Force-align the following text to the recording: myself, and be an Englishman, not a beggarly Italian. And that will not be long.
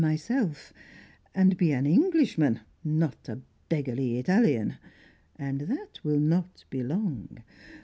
myself, 0.01 0.73
and 1.35 1.55
be 1.57 1.71
an 1.71 1.85
Englishman, 1.85 2.59
not 2.83 3.29
a 3.29 3.39
beggarly 3.69 4.17
Italian. 4.17 4.75
And 5.35 5.61
that 5.61 5.99
will 6.03 6.19
not 6.19 6.65
be 6.71 6.81
long. 6.81 7.43